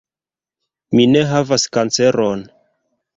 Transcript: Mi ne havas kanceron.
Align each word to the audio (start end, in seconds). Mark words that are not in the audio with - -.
Mi 0.99 1.05
ne 1.11 1.21
havas 1.33 1.65
kanceron. 1.77 2.43